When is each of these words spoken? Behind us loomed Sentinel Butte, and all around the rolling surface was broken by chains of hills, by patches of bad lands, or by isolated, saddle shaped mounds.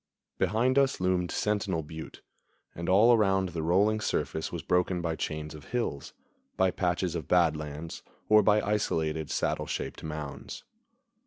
Behind 0.39 0.79
us 0.79 0.99
loomed 0.99 1.29
Sentinel 1.29 1.83
Butte, 1.83 2.23
and 2.73 2.89
all 2.89 3.13
around 3.13 3.49
the 3.49 3.61
rolling 3.61 3.99
surface 4.01 4.51
was 4.51 4.63
broken 4.63 4.99
by 4.99 5.15
chains 5.15 5.53
of 5.53 5.65
hills, 5.65 6.11
by 6.57 6.71
patches 6.71 7.13
of 7.13 7.27
bad 7.27 7.55
lands, 7.55 8.01
or 8.27 8.41
by 8.41 8.61
isolated, 8.63 9.29
saddle 9.29 9.67
shaped 9.67 10.01
mounds. 10.03 10.63